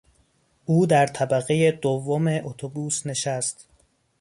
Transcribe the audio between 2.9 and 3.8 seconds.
نشست.